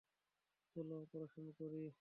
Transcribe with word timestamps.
চল 0.75 0.89
অপারেশন 0.97 1.45
করি। 1.57 1.81